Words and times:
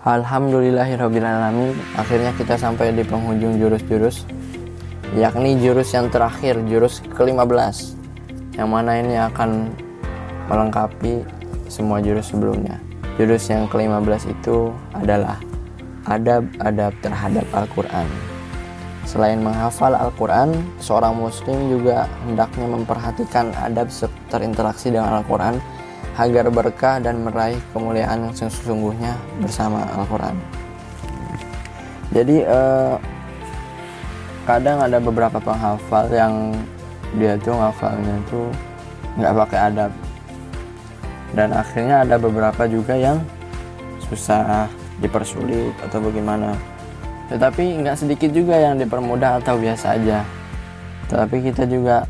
Alhamdulillahirrahmanirrahim 0.00 1.76
Akhirnya 1.92 2.32
kita 2.32 2.56
sampai 2.56 2.88
di 2.96 3.04
penghujung 3.04 3.60
jurus-jurus 3.60 4.24
Yakni 5.12 5.60
jurus 5.60 5.92
yang 5.92 6.08
terakhir, 6.08 6.56
jurus 6.64 7.04
ke-15 7.12 8.00
Yang 8.56 8.68
mana 8.72 8.96
ini 8.96 9.20
akan 9.20 9.68
melengkapi 10.48 11.20
semua 11.70 12.02
jurus 12.02 12.32
sebelumnya. 12.34 12.80
Jurus 13.20 13.46
yang 13.46 13.70
ke-15 13.70 14.32
itu 14.32 14.74
adalah 14.96 15.36
Adab-adab 16.08 16.96
terhadap 17.04 17.44
Al-Quran. 17.52 18.08
Selain 19.04 19.36
menghafal 19.36 19.92
Al-Quran, 19.92 20.56
seorang 20.80 21.12
muslim 21.12 21.68
juga 21.68 22.08
hendaknya 22.24 22.66
memperhatikan 22.72 23.52
adab 23.60 23.92
terinteraksi 24.32 24.90
dengan 24.90 25.20
Al-Quran 25.20 25.60
agar 26.20 26.52
berkah 26.52 27.00
dan 27.00 27.24
meraih 27.24 27.56
kemuliaan 27.72 28.28
yang 28.28 28.34
sesungguhnya 28.36 29.16
bersama 29.40 29.88
Al-Quran. 29.96 30.36
Jadi 32.12 32.44
eh, 32.44 32.94
kadang 34.44 34.84
ada 34.84 35.00
beberapa 35.00 35.40
penghafal 35.40 36.10
yang 36.12 36.52
dia 37.16 37.40
tuh 37.40 37.56
ngafalnya 37.56 38.14
tuh 38.28 38.52
nggak 39.16 39.32
pakai 39.46 39.58
adab. 39.72 39.92
Dan 41.30 41.54
akhirnya 41.54 42.02
ada 42.04 42.18
beberapa 42.18 42.66
juga 42.66 42.98
yang 42.98 43.22
susah 44.10 44.66
dipersulit 45.00 45.72
atau 45.80 46.02
bagaimana. 46.02 46.52
Tetapi 47.32 47.80
nggak 47.80 47.96
sedikit 47.96 48.34
juga 48.34 48.58
yang 48.58 48.76
dipermudah 48.76 49.38
atau 49.40 49.56
biasa 49.56 49.96
aja. 49.96 50.26
Tetapi 51.06 51.36
kita 51.48 51.64
juga 51.70 52.04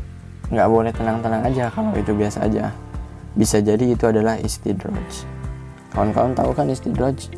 nggak 0.51 0.67
boleh 0.67 0.91
tenang-tenang 0.91 1.47
aja 1.47 1.71
kalau 1.71 1.95
itu 1.95 2.11
biasa 2.11 2.43
aja 2.43 2.73
bisa 3.37 3.63
jadi 3.63 3.95
itu 3.95 4.03
adalah 4.07 4.39
istidraj 4.39 5.27
kawan-kawan 5.91 6.35
tahu 6.35 6.51
kan 6.55 6.67
istidraj 6.67 7.31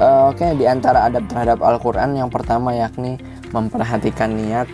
uh, 0.00 0.30
oke 0.30 0.38
okay, 0.38 0.54
di 0.56 0.64
antara 0.66 1.06
adab 1.06 1.26
terhadap 1.26 1.58
Al-Quran 1.62 2.18
yang 2.18 2.30
pertama 2.32 2.74
yakni 2.74 3.18
memperhatikan 3.50 4.30
niat 4.30 4.66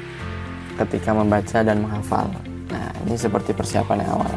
ketika 0.76 1.16
membaca 1.16 1.64
dan 1.64 1.80
menghafal. 1.82 2.28
Nah 2.68 2.92
ini 3.08 3.16
seperti 3.16 3.56
persiapan 3.56 4.04
yang 4.04 4.10
awal. 4.20 4.32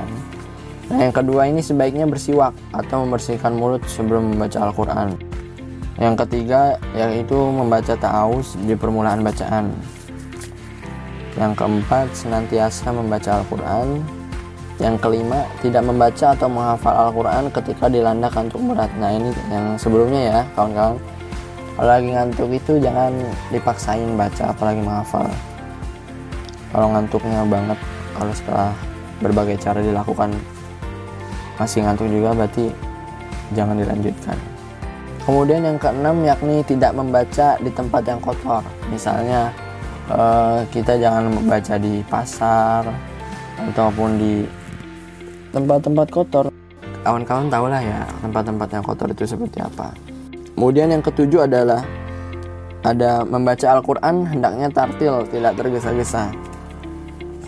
Nah 0.90 1.00
yang 1.06 1.14
kedua 1.14 1.46
ini 1.52 1.62
sebaiknya 1.62 2.08
bersiwak 2.08 2.56
atau 2.72 3.06
membersihkan 3.06 3.54
mulut 3.54 3.84
sebelum 3.86 4.34
membaca 4.34 4.64
Al-Quran. 4.64 5.20
Yang 6.00 6.16
ketiga 6.26 6.80
yaitu 6.96 7.36
membaca 7.36 7.94
ta'awuz 7.94 8.56
di 8.64 8.74
permulaan 8.74 9.22
bacaan. 9.22 9.76
Yang 11.36 11.52
keempat 11.60 12.08
senantiasa 12.16 12.90
membaca 12.96 13.44
Al-Quran. 13.44 14.19
Yang 14.80 14.96
kelima 15.04 15.44
tidak 15.60 15.84
membaca 15.84 16.32
atau 16.32 16.48
menghafal 16.48 16.96
Al-Quran 16.96 17.44
ketika 17.52 17.86
dilanda 17.92 18.32
kantuk 18.32 18.64
berat. 18.64 18.88
Nah 18.96 19.12
ini 19.12 19.30
yang 19.52 19.76
sebelumnya 19.76 20.22
ya 20.24 20.40
kawan-kawan. 20.56 20.96
Kalau 21.76 21.90
lagi 21.96 22.10
ngantuk 22.12 22.50
itu 22.52 22.74
jangan 22.80 23.12
dipaksain 23.52 24.10
baca 24.16 24.56
apalagi 24.56 24.82
menghafal. 24.84 25.28
Kalau 26.72 26.88
ngantuknya 26.96 27.44
banget, 27.48 27.80
kalau 28.16 28.34
setelah 28.36 28.72
berbagai 29.20 29.60
cara 29.60 29.80
dilakukan 29.84 30.32
masih 31.60 31.84
ngantuk 31.84 32.08
juga 32.08 32.32
berarti 32.32 32.72
jangan 33.52 33.76
dilanjutkan. 33.76 34.38
Kemudian 35.28 35.62
yang 35.62 35.78
keenam 35.78 36.24
yakni 36.24 36.64
tidak 36.64 36.96
membaca 36.96 37.60
di 37.60 37.70
tempat 37.70 38.02
yang 38.08 38.20
kotor. 38.24 38.64
Misalnya 38.90 39.52
uh, 40.10 40.64
kita 40.72 40.96
jangan 40.98 41.30
membaca 41.30 41.76
di 41.76 42.02
pasar 42.08 42.88
ataupun 43.60 44.10
di 44.18 44.59
tempat-tempat 45.52 46.08
kotor. 46.10 46.46
Kawan-kawan 47.06 47.48
tahu 47.48 47.66
lah 47.72 47.82
ya 47.82 48.04
tempat-tempat 48.22 48.68
yang 48.76 48.84
kotor 48.84 49.08
itu 49.12 49.24
seperti 49.24 49.64
apa. 49.64 49.96
Kemudian 50.54 50.92
yang 50.92 51.04
ketujuh 51.04 51.48
adalah 51.48 51.86
ada 52.84 53.24
membaca 53.24 53.68
Al-Quran 53.80 54.28
hendaknya 54.28 54.68
tartil, 54.72 55.24
tidak 55.32 55.56
tergesa-gesa. 55.56 56.32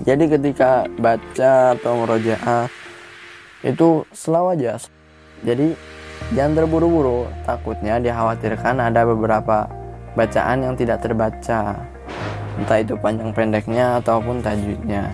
Jadi 0.02 0.32
ketika 0.32 0.90
baca 0.98 1.78
atau 1.78 1.94
merojaah 2.04 2.72
itu 3.62 4.08
slow 4.16 4.56
aja. 4.56 4.82
Jadi 5.46 5.76
Jangan 6.32 6.64
terburu-buru, 6.64 7.28
takutnya 7.44 8.00
dikhawatirkan 8.00 8.80
ada 8.80 9.04
beberapa 9.04 9.68
bacaan 10.16 10.64
yang 10.64 10.76
tidak 10.80 11.04
terbaca, 11.04 11.76
entah 12.56 12.80
itu 12.80 12.96
panjang 12.96 13.36
pendeknya 13.36 14.00
ataupun 14.00 14.40
tajwidnya. 14.40 15.12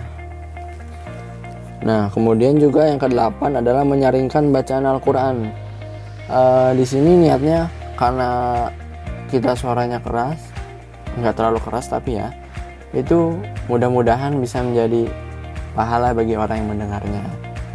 Nah, 1.85 2.09
kemudian 2.09 2.57
juga 2.57 2.89
yang 2.89 2.97
kedelapan 2.97 3.61
adalah 3.61 3.85
menyaringkan 3.85 4.49
bacaan 4.49 4.85
Al-Quran. 4.85 5.53
Uh, 6.27 6.71
di 6.73 6.83
sini 6.83 7.27
niatnya 7.27 7.69
karena 7.95 8.29
kita 9.29 9.53
suaranya 9.53 10.01
keras, 10.01 10.39
nggak 11.19 11.35
terlalu 11.37 11.59
keras 11.61 11.87
tapi 11.87 12.17
ya, 12.17 12.33
itu 12.95 13.37
mudah-mudahan 13.69 14.35
bisa 14.41 14.63
menjadi 14.63 15.07
pahala 15.77 16.15
bagi 16.15 16.33
orang 16.33 16.65
yang 16.65 16.69
mendengarnya 16.73 17.23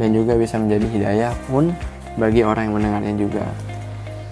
dan 0.01 0.09
juga 0.11 0.35
bisa 0.35 0.59
menjadi 0.59 0.87
hidayah 0.89 1.33
pun 1.47 1.71
bagi 2.17 2.43
orang 2.43 2.69
yang 2.69 2.75
mendengarnya 2.81 3.15
juga. 3.17 3.45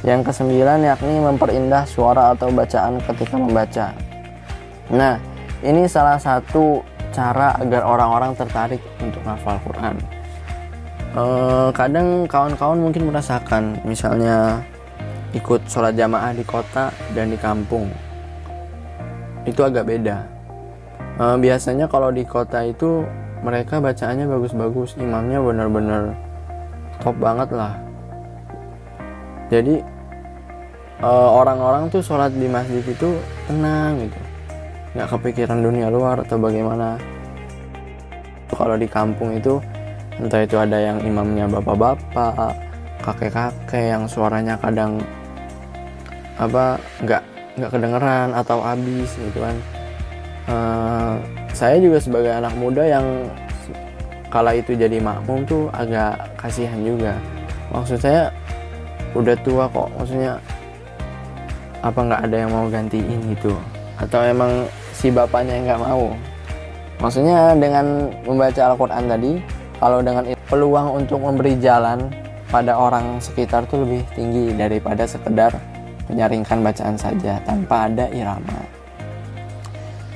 Yang 0.01 0.33
kesembilan 0.33 0.81
yakni 0.81 1.21
memperindah 1.21 1.85
suara 1.85 2.33
atau 2.33 2.49
bacaan 2.49 2.99
ketika 3.05 3.37
membaca. 3.37 3.93
Nah, 4.89 5.21
ini 5.61 5.85
salah 5.85 6.17
satu 6.17 6.81
cara 7.21 7.53
agar 7.61 7.85
orang-orang 7.85 8.33
tertarik 8.33 8.81
untuk 9.05 9.21
hafal 9.29 9.61
Quran. 9.69 10.01
E, 11.13 11.23
kadang 11.77 12.25
kawan-kawan 12.25 12.81
mungkin 12.81 13.13
merasakan, 13.13 13.77
misalnya 13.85 14.65
ikut 15.37 15.69
sholat 15.69 15.93
jamaah 15.93 16.33
di 16.33 16.45
kota 16.49 16.89
dan 17.13 17.29
di 17.29 17.37
kampung, 17.37 17.93
itu 19.45 19.61
agak 19.61 19.85
beda. 19.85 20.25
E, 21.21 21.25
biasanya 21.37 21.93
kalau 21.93 22.09
di 22.09 22.25
kota 22.25 22.65
itu 22.65 23.05
mereka 23.45 23.77
bacaannya 23.85 24.25
bagus-bagus, 24.25 24.97
imamnya 24.97 25.45
benar-benar 25.45 26.17
top 27.05 27.17
banget 27.21 27.53
lah 27.53 27.91
jadi 29.51 29.83
eh, 31.03 31.29
orang-orang 31.35 31.89
uh, 31.89 31.91
tuh 31.91 32.03
sholat 32.05 32.31
di 32.31 32.47
masjid 32.47 32.85
itu 32.87 33.19
tenang 33.51 34.07
gitu 34.07 34.21
nggak 34.95 35.09
kepikiran 35.17 35.63
dunia 35.63 35.87
luar 35.91 36.23
atau 36.23 36.37
bagaimana. 36.41 36.99
Kalau 38.51 38.77
di 38.77 38.91
kampung 38.91 39.39
itu 39.39 39.57
entah 40.21 40.45
itu 40.45 40.59
ada 40.61 40.77
yang 40.77 41.01
imamnya 41.01 41.49
bapak-bapak 41.49 42.53
kakek-kakek 43.01 43.97
yang 43.97 44.05
suaranya 44.05 44.61
kadang 44.61 45.01
apa 46.37 46.77
nggak 47.01 47.23
nggak 47.57 47.71
kedengeran 47.73 48.29
atau 48.37 48.59
habis 48.61 49.11
gitu 49.17 49.39
kan. 49.41 49.57
Uh, 50.51 51.15
saya 51.55 51.79
juga 51.79 52.03
sebagai 52.03 52.33
anak 52.33 52.53
muda 52.59 52.83
yang 52.85 53.07
kala 54.31 54.55
itu 54.55 54.75
jadi 54.75 54.99
makmum 55.03 55.47
tuh 55.47 55.71
agak 55.73 56.19
kasihan 56.37 56.79
juga. 56.83 57.17
Maksud 57.71 57.99
saya 58.03 58.35
udah 59.15 59.35
tua 59.43 59.67
kok 59.67 59.91
maksudnya 59.99 60.39
apa 61.81 61.99
nggak 61.99 62.23
ada 62.29 62.37
yang 62.37 62.51
mau 62.53 62.67
gantiin 62.69 63.21
gitu? 63.33 63.55
Atau 64.01 64.21
emang 64.25 64.69
si 65.01 65.09
bapaknya 65.09 65.65
nggak 65.65 65.81
mau 65.81 66.13
maksudnya 67.01 67.57
dengan 67.57 68.13
membaca 68.29 68.61
Al-Quran 68.69 69.05
tadi 69.09 69.33
kalau 69.81 70.05
dengan 70.05 70.29
peluang 70.53 70.89
untuk 71.01 71.25
memberi 71.25 71.57
jalan 71.57 72.13
pada 72.53 72.77
orang 72.77 73.17
sekitar 73.17 73.65
tuh 73.65 73.89
lebih 73.89 74.05
tinggi 74.13 74.53
daripada 74.53 75.09
sekedar 75.09 75.57
menyaringkan 76.13 76.61
bacaan 76.61 77.01
saja 77.01 77.41
tanpa 77.49 77.89
ada 77.89 78.13
irama 78.13 78.81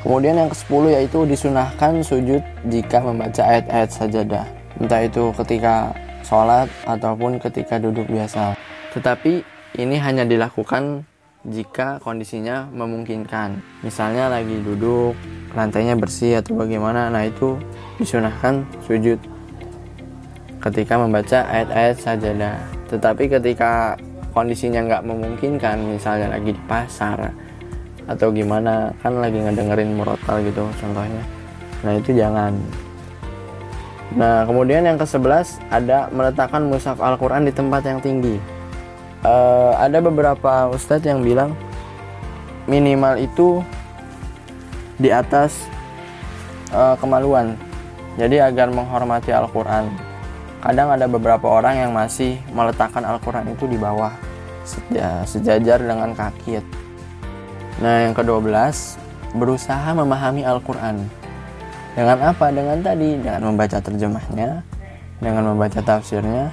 Kemudian 0.04 0.36
yang 0.36 0.52
ke-10 0.52 1.00
yaitu 1.00 1.18
disunahkan 1.24 2.04
sujud 2.04 2.44
jika 2.68 3.00
membaca 3.00 3.40
ayat-ayat 3.40 3.88
sajadah. 3.88 4.44
Entah 4.76 5.00
itu 5.00 5.32
ketika 5.32 5.96
sholat 6.20 6.68
ataupun 6.84 7.40
ketika 7.40 7.80
duduk 7.80 8.04
biasa. 8.12 8.52
Tetapi 8.92 9.40
ini 9.80 9.96
hanya 9.96 10.28
dilakukan 10.28 11.08
jika 11.44 12.00
kondisinya 12.00 12.68
memungkinkan. 12.72 13.60
Misalnya 13.84 14.32
lagi 14.32 14.60
duduk, 14.64 15.14
lantainya 15.52 15.94
bersih 15.94 16.40
atau 16.40 16.56
bagaimana, 16.56 17.12
nah 17.12 17.24
itu 17.24 17.60
disunahkan 18.00 18.64
sujud 18.88 19.20
ketika 20.60 20.96
membaca 20.96 21.44
ayat-ayat 21.46 21.96
sajadah. 22.00 22.56
Tetapi 22.88 23.28
ketika 23.28 24.00
kondisinya 24.32 24.80
nggak 24.84 25.04
memungkinkan, 25.04 25.76
misalnya 25.92 26.32
lagi 26.32 26.56
di 26.56 26.62
pasar, 26.64 27.32
atau 28.04 28.28
gimana 28.28 28.92
kan 29.00 29.16
lagi 29.16 29.40
ngedengerin 29.40 29.96
murotal 29.96 30.36
gitu 30.44 30.64
contohnya 30.80 31.24
nah 31.80 31.92
itu 31.96 32.10
jangan 32.12 32.52
nah 34.14 34.44
kemudian 34.44 34.84
yang 34.84 35.00
ke 35.00 35.06
sebelas 35.08 35.58
ada 35.72 36.12
meletakkan 36.12 36.68
mushaf 36.68 37.00
Al-Quran 37.00 37.48
di 37.48 37.52
tempat 37.52 37.82
yang 37.88 37.98
tinggi 38.04 38.36
uh, 39.24 39.72
ada 39.80 39.98
beberapa 40.04 40.70
ustadz 40.70 41.08
yang 41.08 41.24
bilang 41.24 41.56
minimal 42.68 43.18
itu 43.18 43.64
di 45.00 45.10
atas 45.10 45.66
uh, 46.70 46.94
kemaluan. 47.00 47.58
Jadi 48.14 48.38
agar 48.38 48.70
menghormati 48.70 49.34
Al-Quran. 49.34 49.90
Kadang 50.62 50.94
ada 50.94 51.10
beberapa 51.10 51.50
orang 51.50 51.82
yang 51.82 51.90
masih 51.90 52.38
meletakkan 52.54 53.02
Al-Quran 53.02 53.52
itu 53.52 53.66
di 53.66 53.74
bawah 53.74 54.14
sejajar 55.28 55.82
dengan 55.82 56.16
kaki. 56.16 56.62
Nah 57.82 58.06
yang 58.06 58.14
ke-12 58.16 58.54
berusaha 59.34 59.90
memahami 59.92 60.46
Al-Quran. 60.46 61.04
Dengan 61.94 62.18
apa? 62.32 62.50
dengan 62.50 62.78
tadi 62.82 63.18
dengan 63.18 63.54
membaca 63.54 63.78
terjemahnya 63.78 64.62
dengan 65.22 65.54
membaca 65.54 65.78
tafsirnya 65.78 66.50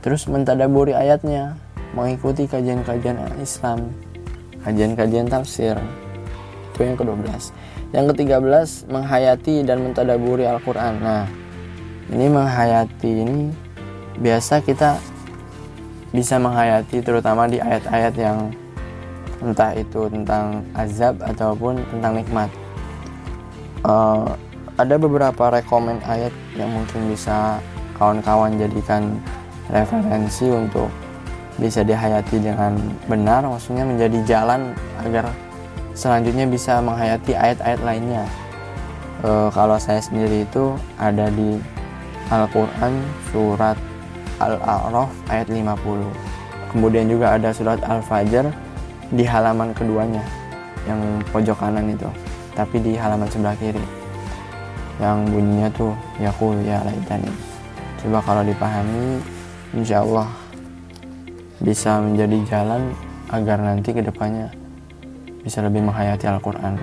terus 0.00 0.24
mentadaburi 0.24 0.96
ayatnya 0.96 1.60
mengikuti 1.96 2.44
kajian-kajian 2.44 3.16
Islam 3.40 3.92
kajian-kajian 4.68 5.26
tafsir. 5.30 5.78
Itu 6.74 6.84
yang 6.84 6.96
ke-12. 6.98 7.24
Yang 7.94 8.04
ke-13 8.12 8.68
menghayati 8.92 9.54
dan 9.64 9.80
mentadaburi 9.80 10.44
Al-Quran. 10.44 11.00
Nah 11.00 11.24
ini 12.12 12.26
menghayati 12.28 13.12
ini 13.24 13.40
biasa 14.20 14.60
kita 14.60 15.00
bisa 16.12 16.40
menghayati 16.40 17.04
terutama 17.04 17.48
di 17.48 17.60
ayat-ayat 17.60 18.14
yang 18.16 18.38
entah 19.38 19.72
itu 19.76 20.08
tentang 20.10 20.64
azab 20.74 21.20
ataupun 21.22 21.80
tentang 21.94 22.12
nikmat. 22.18 22.50
Uh, 23.86 24.34
ada 24.78 24.98
beberapa 24.98 25.50
rekomend 25.54 26.02
ayat 26.06 26.34
yang 26.58 26.70
mungkin 26.70 27.10
bisa 27.10 27.62
kawan-kawan 27.98 28.58
jadikan 28.58 29.18
referensi 29.70 30.46
untuk 30.48 30.90
bisa 31.58 31.82
dihayati 31.82 32.38
dengan 32.38 32.78
benar 33.10 33.42
maksudnya 33.42 33.82
menjadi 33.82 34.18
jalan 34.24 34.72
agar 35.02 35.30
selanjutnya 35.92 36.46
bisa 36.46 36.78
menghayati 36.78 37.34
ayat-ayat 37.34 37.80
lainnya. 37.82 38.24
E, 39.26 39.50
kalau 39.50 39.74
saya 39.76 39.98
sendiri 39.98 40.46
itu 40.46 40.78
ada 40.96 41.26
di 41.34 41.58
Al-Quran 42.30 43.02
surat 43.34 43.74
Al-A'raf 44.38 45.10
ayat 45.26 45.50
50 45.50 46.28
kemudian 46.70 47.10
juga 47.10 47.34
ada 47.34 47.50
surat 47.50 47.80
Al-Fajr 47.82 48.46
di 49.10 49.24
halaman 49.24 49.72
keduanya 49.72 50.22
yang 50.84 51.00
pojok 51.32 51.58
kanan 51.58 51.90
itu 51.90 52.06
tapi 52.52 52.78
di 52.78 52.94
halaman 52.94 53.26
sebelah 53.32 53.56
kiri 53.56 53.82
yang 54.98 55.22
bunyinya 55.30 55.70
tuh 55.78 55.94
yakul 56.18 56.58
ya 56.66 56.82
laitani. 56.82 57.30
Coba 58.02 58.18
kalau 58.22 58.42
dipahami 58.42 59.22
insya 59.74 60.02
Allah 60.02 60.26
bisa 61.58 61.98
menjadi 61.98 62.38
jalan 62.46 62.94
agar 63.28 63.58
nanti 63.60 63.90
ke 63.92 64.00
depannya 64.00 64.50
bisa 65.42 65.62
lebih 65.62 65.84
menghayati 65.84 66.26
Al-Quran 66.26 66.78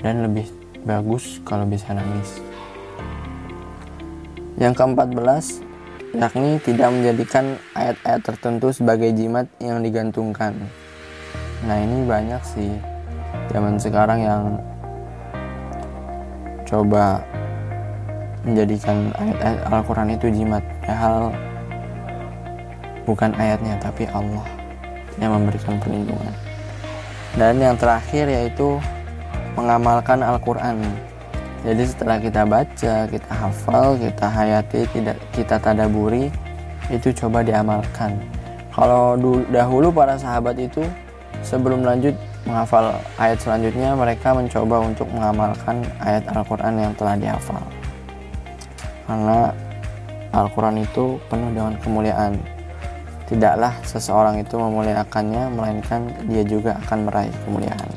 dan 0.00 0.14
lebih 0.24 0.48
bagus 0.84 1.40
kalau 1.44 1.68
bisa 1.68 1.92
nangis 1.92 2.40
yang 4.60 4.76
keempat 4.76 5.08
belas 5.16 5.64
yakni 6.10 6.58
tidak 6.66 6.90
menjadikan 6.90 7.54
ayat-ayat 7.78 8.20
tertentu 8.20 8.74
sebagai 8.74 9.14
jimat 9.14 9.46
yang 9.62 9.78
digantungkan. 9.78 10.58
Nah 11.64 11.76
ini 11.78 12.02
banyak 12.02 12.42
sih 12.42 12.72
zaman 13.54 13.78
sekarang 13.78 14.20
yang 14.20 14.42
coba 16.66 17.22
menjadikan 18.42 19.14
ayat-ayat 19.14 19.60
Al-Quran 19.70 20.08
itu 20.18 20.26
jimat. 20.34 20.64
hal 20.90 21.30
bukan 23.04 23.32
ayatnya 23.36 23.76
tapi 23.80 24.08
Allah 24.10 24.44
yang 25.20 25.36
memberikan 25.36 25.76
perlindungan. 25.80 26.34
Dan 27.36 27.62
yang 27.62 27.76
terakhir 27.78 28.26
yaitu 28.26 28.80
mengamalkan 29.54 30.24
Al-Quran. 30.24 30.82
Jadi 31.60 31.82
setelah 31.84 32.16
kita 32.16 32.42
baca 32.48 32.94
kita 33.04 33.32
hafal 33.36 34.00
kita 34.00 34.26
hayati 34.26 34.80
tidak 34.96 35.16
kita 35.36 35.60
tadaburi 35.60 36.32
itu 36.88 37.12
coba 37.12 37.44
diamalkan. 37.44 38.16
Kalau 38.72 39.14
dahulu 39.52 39.92
para 39.92 40.16
sahabat 40.16 40.56
itu 40.56 40.80
sebelum 41.44 41.84
lanjut 41.84 42.16
menghafal 42.48 42.96
ayat 43.20 43.36
selanjutnya 43.36 43.92
mereka 43.92 44.32
mencoba 44.32 44.80
untuk 44.80 45.06
mengamalkan 45.12 45.84
ayat 46.00 46.24
Al-Quran 46.32 46.74
yang 46.80 46.92
telah 46.96 47.14
dihafal. 47.20 47.62
Karena 49.04 49.52
Al-Quran 50.32 50.80
itu 50.80 51.18
penuh 51.28 51.50
dengan 51.52 51.74
kemuliaan 51.82 52.38
tidaklah 53.30 53.70
seseorang 53.86 54.42
itu 54.42 54.58
memuliakannya 54.58 55.54
melainkan 55.54 56.10
dia 56.26 56.42
juga 56.42 56.74
akan 56.82 57.06
meraih 57.06 57.34
kemuliaan. 57.46 57.90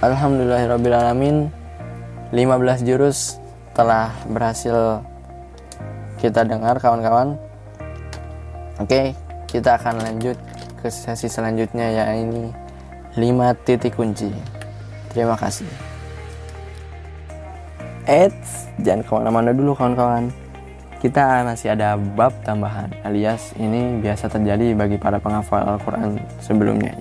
Alhamdulillahirrahmanirrahim 0.00 1.52
15 2.32 2.88
jurus 2.88 3.36
telah 3.76 4.16
berhasil 4.32 5.04
kita 6.16 6.48
dengar 6.48 6.80
kawan-kawan. 6.80 7.36
Oke 8.80 9.12
kita 9.44 9.76
akan 9.76 10.00
lanjut 10.00 10.40
ke 10.80 10.88
sesi 10.88 11.28
selanjutnya 11.28 11.92
ya 11.92 12.04
ini 12.16 12.48
5 13.12 13.20
titik 13.68 13.92
kunci. 13.92 14.32
Terima 15.12 15.36
kasih. 15.36 15.68
Eits, 18.08 18.70
jangan 18.80 19.02
ke 19.04 19.10
mana-mana 19.12 19.50
dulu 19.52 19.76
kawan-kawan 19.76 20.32
kita 21.06 21.46
masih 21.46 21.70
ada 21.70 21.94
bab 21.94 22.34
tambahan 22.42 22.90
alias 23.06 23.54
ini 23.62 24.02
biasa 24.02 24.26
terjadi 24.26 24.74
bagi 24.74 24.98
para 24.98 25.22
penghafal 25.22 25.62
Al-Quran 25.62 26.18
sebelumnya 26.42 26.98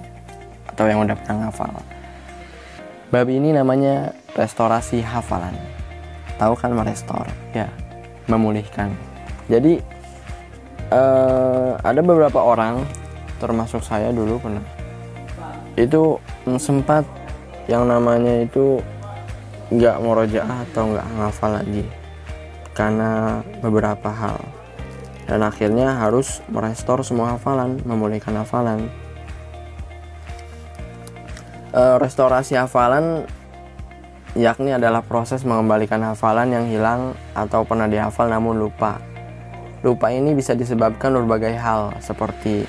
atau 0.70 0.86
yang 0.86 1.02
udah 1.02 1.18
pernah 1.18 1.50
ngafal 1.50 1.74
bab 3.10 3.28
ini 3.30 3.56
namanya 3.56 4.14
restorasi 4.36 5.00
hafalan. 5.00 5.56
Tahu 6.36 6.54
kan 6.60 6.76
merestor? 6.76 7.24
Ya, 7.56 7.72
memulihkan. 8.28 8.92
Jadi 9.48 9.80
uh, 10.92 11.80
ada 11.80 12.02
beberapa 12.04 12.44
orang, 12.44 12.84
termasuk 13.40 13.80
saya 13.88 14.12
dulu 14.12 14.36
pernah, 14.44 14.66
itu 15.80 16.20
sempat 16.60 17.08
yang 17.72 17.88
namanya 17.88 18.44
itu 18.44 18.84
nggak 19.72 19.98
murojaah 20.04 20.62
atau 20.70 20.94
nggak 20.94 21.08
ngafal 21.18 21.52
lagi 21.58 22.05
karena 22.76 23.42
beberapa 23.64 24.12
hal. 24.12 24.38
Dan 25.26 25.42
akhirnya 25.42 25.98
harus 25.98 26.44
merestor 26.52 27.02
semua 27.02 27.34
hafalan 27.34 27.82
memulihkan 27.82 28.36
hafalan. 28.38 28.92
E, 31.74 31.82
restorasi 31.98 32.54
hafalan 32.54 33.26
yakni 34.38 34.76
adalah 34.76 35.02
proses 35.02 35.42
mengembalikan 35.48 36.04
hafalan 36.04 36.52
yang 36.52 36.66
hilang 36.70 37.02
atau 37.34 37.66
pernah 37.66 37.90
dihafal 37.90 38.30
namun 38.30 38.60
lupa. 38.60 39.02
Lupa 39.82 40.14
ini 40.14 40.36
bisa 40.38 40.54
disebabkan 40.54 41.16
berbagai 41.16 41.58
hal 41.58 41.96
seperti 42.04 42.68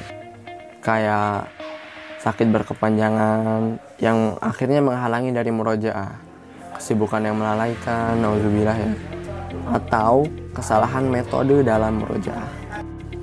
kayak 0.80 1.50
sakit 2.22 2.48
berkepanjangan 2.54 3.82
yang 4.00 4.38
akhirnya 4.40 4.80
menghalangi 4.80 5.34
dari 5.34 5.50
murojaah, 5.52 6.16
kesibukan 6.78 7.22
yang 7.24 7.36
melalaikan, 7.36 8.20
nauzubillah 8.20 8.76
ya, 8.76 8.92
atau 9.70 10.26
kesalahan 10.54 11.06
metode 11.06 11.66
dalam 11.66 12.02
murojaah. 12.02 12.48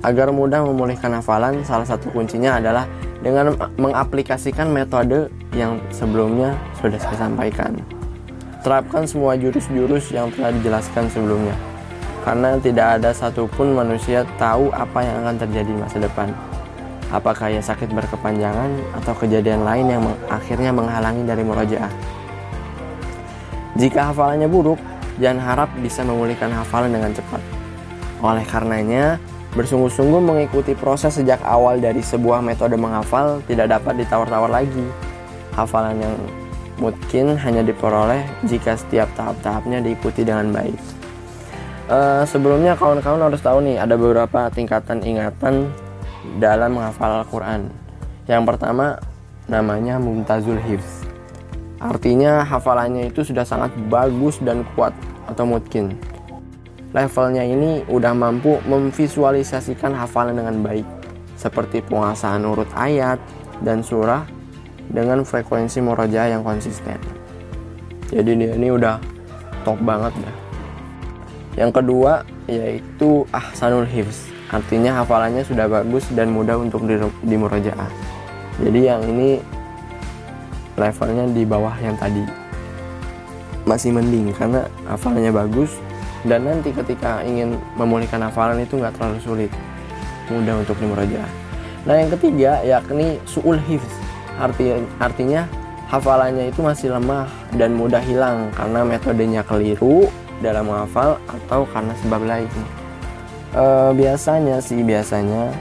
Agar 0.04 0.28
mudah 0.28 0.60
memulihkan 0.68 1.16
hafalan, 1.16 1.64
salah 1.64 1.88
satu 1.88 2.12
kuncinya 2.12 2.60
adalah 2.60 2.84
dengan 3.24 3.56
mengaplikasikan 3.80 4.68
metode 4.68 5.32
yang 5.56 5.80
sebelumnya 5.88 6.52
sudah 6.76 7.00
saya 7.00 7.24
sampaikan. 7.24 7.80
Terapkan 8.60 9.08
semua 9.08 9.32
jurus-jurus 9.36 10.12
yang 10.12 10.28
telah 10.36 10.52
dijelaskan 10.52 11.08
sebelumnya, 11.08 11.56
karena 12.20 12.60
tidak 12.60 13.00
ada 13.00 13.16
satupun 13.16 13.72
manusia 13.72 14.28
tahu 14.36 14.68
apa 14.76 15.04
yang 15.04 15.24
akan 15.24 15.36
terjadi 15.40 15.72
di 15.72 15.80
masa 15.80 15.96
depan. 16.00 16.28
Apakah 17.12 17.52
ia 17.52 17.64
sakit 17.64 17.92
berkepanjangan 17.92 18.72
atau 19.00 19.12
kejadian 19.16 19.64
lain 19.64 19.86
yang 19.88 20.02
akhirnya 20.28 20.72
menghalangi 20.72 21.24
dari 21.24 21.44
murojaah. 21.44 21.92
Jika 23.74 24.12
hafalannya 24.12 24.48
buruk, 24.48 24.80
jangan 25.22 25.40
harap 25.42 25.68
bisa 25.78 26.02
memulihkan 26.02 26.50
hafalan 26.50 26.90
dengan 26.94 27.12
cepat. 27.14 27.42
Oleh 28.24 28.44
karenanya, 28.48 29.20
bersungguh-sungguh 29.54 30.18
mengikuti 30.18 30.74
proses 30.74 31.14
sejak 31.14 31.38
awal 31.46 31.78
dari 31.78 32.02
sebuah 32.02 32.42
metode 32.42 32.74
menghafal 32.74 33.38
tidak 33.46 33.70
dapat 33.78 34.02
ditawar-tawar 34.02 34.50
lagi. 34.50 34.86
Hafalan 35.54 36.02
yang 36.02 36.16
mungkin 36.78 37.38
hanya 37.38 37.62
diperoleh 37.62 38.26
jika 38.50 38.74
setiap 38.74 39.06
tahap-tahapnya 39.14 39.78
diikuti 39.78 40.26
dengan 40.26 40.50
baik. 40.50 40.78
Uh, 41.84 42.24
sebelumnya 42.24 42.74
kawan-kawan 42.74 43.28
harus 43.28 43.44
tahu 43.44 43.60
nih 43.60 43.76
ada 43.76 43.94
beberapa 43.94 44.48
tingkatan 44.48 45.04
ingatan 45.04 45.68
dalam 46.40 46.80
menghafal 46.80 47.22
Al-Quran. 47.22 47.68
Yang 48.24 48.42
pertama 48.48 48.98
namanya 49.44 50.00
Mumtazul 50.00 50.56
Hifz. 50.64 51.03
Artinya 51.82 52.46
hafalannya 52.46 53.10
itu 53.10 53.26
sudah 53.26 53.42
sangat 53.42 53.74
bagus 53.90 54.38
dan 54.42 54.62
kuat 54.74 54.94
atau 55.26 55.46
mungkin. 55.46 55.98
Levelnya 56.94 57.42
ini 57.42 57.82
udah 57.90 58.14
mampu 58.14 58.62
memvisualisasikan 58.70 59.90
hafalan 59.94 60.38
dengan 60.38 60.62
baik. 60.62 60.86
Seperti 61.34 61.82
penguasaan 61.82 62.46
urut 62.46 62.70
ayat 62.78 63.18
dan 63.66 63.82
surah 63.82 64.22
dengan 64.86 65.26
frekuensi 65.26 65.82
murajaah 65.82 66.38
yang 66.38 66.46
konsisten. 66.46 66.96
Jadi 68.14 68.30
dia 68.38 68.54
ini 68.54 68.70
udah 68.70 69.02
top 69.66 69.82
banget 69.82 70.14
ya. 70.22 70.32
Yang 71.66 71.82
kedua 71.82 72.22
yaitu 72.46 73.24
ahsanul 73.32 73.88
hifz 73.88 74.30
artinya 74.52 75.02
hafalannya 75.02 75.42
sudah 75.42 75.66
bagus 75.66 76.06
dan 76.12 76.30
mudah 76.30 76.54
untuk 76.60 76.84
di, 76.86 76.94
di 77.24 77.36
jadi 78.62 78.80
yang 78.94 79.02
ini 79.02 79.42
levelnya 80.74 81.24
di 81.30 81.42
bawah 81.46 81.74
yang 81.80 81.94
tadi. 81.96 82.24
Masih 83.64 83.94
mending 83.96 84.34
karena 84.36 84.68
hafalannya 84.84 85.32
bagus 85.32 85.72
dan 86.24 86.44
nanti 86.44 86.72
ketika 86.72 87.24
ingin 87.24 87.56
memulihkan 87.76 88.20
hafalan 88.20 88.60
itu 88.60 88.76
nggak 88.76 88.94
terlalu 88.96 89.18
sulit. 89.24 89.50
Mudah 90.28 90.60
untuk 90.60 90.76
di 90.80 90.88
murojaah 90.88 91.44
nah 91.84 92.00
yang 92.00 92.10
ketiga 92.16 92.64
yakni 92.64 93.20
suul 93.28 93.60
hifz. 93.60 93.92
Arti 94.34 94.74
artinya 94.98 95.46
hafalannya 95.86 96.50
itu 96.50 96.64
masih 96.64 96.90
lemah 96.90 97.28
dan 97.54 97.76
mudah 97.76 98.02
hilang 98.02 98.50
karena 98.56 98.82
metodenya 98.82 99.42
keliru 99.46 100.10
dalam 100.42 100.66
menghafal 100.66 101.20
atau 101.28 101.68
karena 101.70 101.94
sebab 102.02 102.22
lain. 102.26 102.50
E, 103.54 103.64
biasanya 103.94 104.58
sih 104.58 104.82
biasanya 104.82 105.54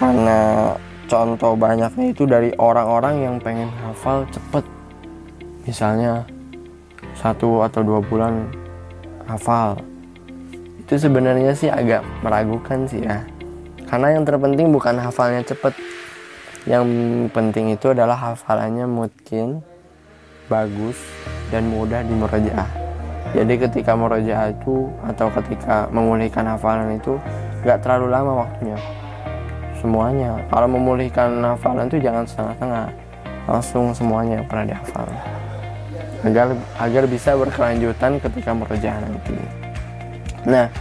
karena 0.00 0.72
contoh 1.14 1.54
banyaknya 1.54 2.10
itu 2.10 2.26
dari 2.26 2.50
orang-orang 2.58 3.22
yang 3.22 3.36
pengen 3.38 3.70
hafal 3.86 4.26
cepet. 4.34 4.66
Misalnya 5.62 6.26
satu 7.14 7.62
atau 7.62 7.86
dua 7.86 8.02
bulan 8.02 8.50
hafal. 9.30 9.78
Itu 10.82 10.98
sebenarnya 10.98 11.54
sih 11.54 11.70
agak 11.70 12.02
meragukan 12.26 12.90
sih 12.90 13.06
ya. 13.06 13.22
Karena 13.86 14.18
yang 14.18 14.26
terpenting 14.26 14.74
bukan 14.74 14.98
hafalnya 14.98 15.46
cepet, 15.46 15.78
yang 16.66 16.84
penting 17.30 17.78
itu 17.78 17.94
adalah 17.94 18.34
hafalannya 18.34 18.90
mungkin 18.90 19.62
bagus 20.50 20.98
dan 21.54 21.70
mudah 21.70 22.02
di 22.02 22.12
murojaah 22.12 22.84
jadi 23.34 23.66
ketika 23.66 23.98
murojaah 23.98 24.54
itu 24.54 24.86
atau 25.02 25.26
ketika 25.34 25.90
memulihkan 25.90 26.46
hafalan 26.46 26.96
itu 26.96 27.18
gak 27.66 27.82
terlalu 27.82 28.14
lama 28.14 28.46
waktunya 28.46 28.78
semuanya 29.84 30.40
kalau 30.48 30.64
memulihkan 30.72 31.44
hafalan 31.44 31.92
itu 31.92 32.00
jangan 32.00 32.24
setengah-setengah 32.24 32.86
langsung 33.44 33.92
semuanya 33.92 34.40
pernah 34.48 34.72
dihafal 34.72 35.04
agar 36.24 36.56
agar 36.80 37.04
bisa 37.04 37.36
berkelanjutan 37.36 38.16
ketika 38.16 38.56
murojaah 38.56 38.96
nanti 39.04 39.36
nah 40.48 40.72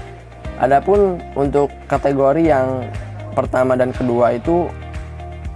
adapun 0.63 1.19
untuk 1.35 1.67
kategori 1.91 2.47
yang 2.47 2.87
pertama 3.35 3.75
dan 3.75 3.91
kedua 3.91 4.37
itu 4.39 4.71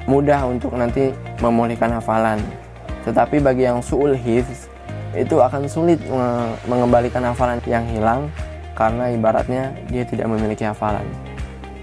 mudah 0.08 0.48
untuk 0.48 0.74
nanti 0.74 1.12
memulihkan 1.44 2.00
hafalan. 2.00 2.39
Tetapi 3.04 3.44
bagi 3.44 3.68
yang 3.68 3.84
suul 3.84 4.16
hifz 4.16 4.72
itu 5.16 5.39
akan 5.39 5.68
sulit 5.68 6.00
mengembalikan 6.68 7.24
hafalan 7.24 7.60
yang 7.63 7.86
hilang 7.88 8.27
karena 8.75 9.12
ibaratnya 9.12 9.72
dia 9.88 10.04
tidak 10.04 10.27
memiliki 10.27 10.63
hafalan. 10.68 11.04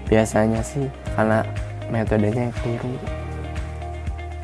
Biasanya 0.05 0.61
sih 0.61 0.85
karena 1.15 1.41
metodenya 1.89 2.51
yang 2.51 2.55
keliru. 2.61 2.93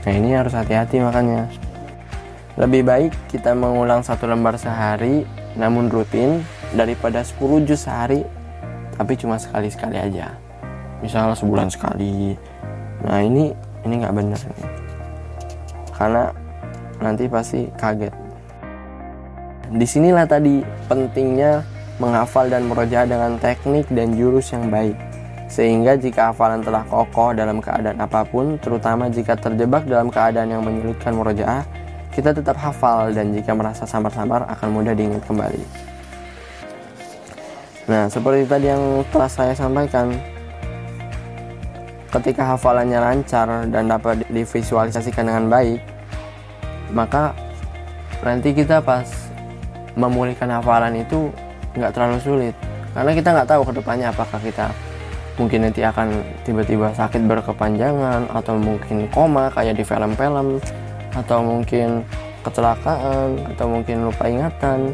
Nah 0.02 0.14
ini 0.16 0.30
harus 0.34 0.56
hati-hati 0.56 1.04
makanya. 1.04 1.46
Lebih 2.58 2.82
baik 2.84 3.12
kita 3.32 3.54
mengulang 3.54 4.02
satu 4.02 4.28
lembar 4.28 4.58
sehari 4.58 5.24
namun 5.60 5.92
rutin 5.92 6.42
daripada 6.74 7.22
10 7.22 7.68
juz 7.68 7.86
sehari 7.86 8.26
tapi 8.98 9.14
cuma 9.20 9.38
sekali-sekali 9.38 10.00
aja. 10.00 10.34
Misalnya 11.04 11.36
sebulan 11.38 11.70
sekali. 11.70 12.34
Nah 13.04 13.20
ini 13.22 13.52
ini 13.86 13.94
nggak 14.02 14.14
benar 14.14 14.42
karena 16.02 16.34
nanti 16.98 17.30
pasti 17.30 17.70
kaget 17.78 18.14
di 19.72 19.86
sinilah 19.86 20.26
tadi 20.26 20.66
pentingnya 20.90 21.62
menghafal 22.02 22.50
dan 22.50 22.66
merojaah 22.66 23.06
dengan 23.06 23.38
teknik 23.38 23.86
dan 23.94 24.18
jurus 24.18 24.50
yang 24.50 24.74
baik 24.74 24.98
sehingga 25.52 26.00
jika 26.00 26.32
hafalan 26.32 26.64
telah 26.64 26.88
kokoh 26.88 27.36
dalam 27.36 27.60
keadaan 27.60 28.00
apa 28.00 28.24
pun 28.24 28.56
terutama 28.64 29.12
jika 29.12 29.36
terjebak 29.36 29.84
dalam 29.84 30.08
keadaan 30.08 30.48
yang 30.48 30.64
menyulitkan 30.64 31.12
murojaah 31.12 31.68
kita 32.16 32.32
tetap 32.32 32.56
hafal 32.56 33.12
dan 33.12 33.36
jika 33.36 33.52
merasa 33.52 33.84
samar-samar 33.84 34.48
akan 34.48 34.68
mudah 34.72 34.96
diingat 34.96 35.20
kembali. 35.28 35.64
Nah 37.92 38.08
seperti 38.08 38.48
tadi 38.48 38.72
yang 38.72 39.04
telah 39.12 39.28
saya 39.28 39.52
sampaikan 39.52 40.16
ketika 42.16 42.56
hafalannya 42.56 43.00
lancar 43.04 43.68
dan 43.68 43.92
dapat 43.92 44.24
divisualisasikan 44.32 45.28
dengan 45.28 45.52
baik 45.52 45.84
maka 46.96 47.36
nanti 48.24 48.56
kita 48.56 48.80
pas 48.80 49.08
memulihkan 50.00 50.48
hafalan 50.48 51.04
itu 51.04 51.28
nggak 51.76 51.92
terlalu 51.92 52.20
sulit. 52.24 52.56
Karena 52.96 53.12
kita 53.12 53.30
nggak 53.36 53.50
tahu 53.52 53.62
ke 53.68 53.74
depannya 53.84 54.08
apakah 54.12 54.40
kita 54.40 54.91
mungkin 55.42 55.66
nanti 55.66 55.82
akan 55.82 56.22
tiba-tiba 56.46 56.94
sakit 56.94 57.26
berkepanjangan 57.26 58.30
atau 58.30 58.62
mungkin 58.62 59.10
koma 59.10 59.50
kayak 59.50 59.74
di 59.74 59.82
film-film 59.82 60.62
atau 61.18 61.42
mungkin 61.42 62.06
kecelakaan 62.46 63.42
atau 63.58 63.66
mungkin 63.66 64.06
lupa 64.06 64.30
ingatan 64.30 64.94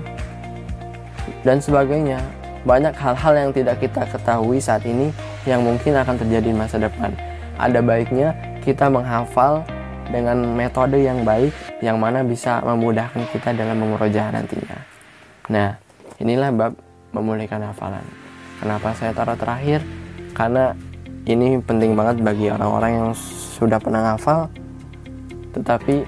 dan 1.44 1.60
sebagainya 1.60 2.24
banyak 2.64 2.96
hal-hal 2.96 3.34
yang 3.36 3.52
tidak 3.52 3.80
kita 3.84 4.08
ketahui 4.08 4.60
saat 4.64 4.84
ini 4.88 5.12
yang 5.44 5.64
mungkin 5.64 5.96
akan 5.96 6.16
terjadi 6.20 6.52
di 6.52 6.56
masa 6.56 6.80
depan. 6.80 7.16
Ada 7.60 7.80
baiknya 7.80 8.36
kita 8.64 8.92
menghafal 8.92 9.64
dengan 10.12 10.56
metode 10.56 11.00
yang 11.00 11.24
baik 11.28 11.52
yang 11.84 12.00
mana 12.00 12.24
bisa 12.24 12.64
memudahkan 12.64 13.24
kita 13.32 13.56
dalam 13.56 13.80
mengurojaah 13.80 14.32
nantinya. 14.36 14.80
Nah, 15.48 15.80
inilah 16.20 16.52
bab 16.52 16.74
memulihkan 17.16 17.64
hafalan. 17.64 18.04
Kenapa 18.60 18.92
saya 18.96 19.16
taruh 19.16 19.40
terakhir? 19.40 19.80
Karena 20.38 20.78
ini 21.26 21.58
penting 21.66 21.98
banget 21.98 22.22
bagi 22.22 22.54
orang-orang 22.54 22.92
yang 22.94 23.10
sudah 23.58 23.82
pernah 23.82 24.14
hafal 24.14 24.46
tetapi 25.58 26.06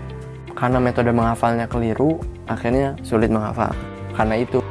karena 0.53 0.77
metode 0.77 1.09
menghafalnya 1.09 1.65
keliru 1.65 2.21
akhirnya 2.45 2.93
sulit 3.01 3.33
menghafal. 3.33 3.73
Karena 4.13 4.37
itu 4.37 4.61